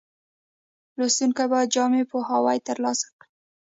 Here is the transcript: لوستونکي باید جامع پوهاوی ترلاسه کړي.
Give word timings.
لوستونکي 0.97 1.45
باید 1.51 1.73
جامع 1.75 2.03
پوهاوی 2.11 2.57
ترلاسه 2.67 3.07
کړي. 3.19 3.27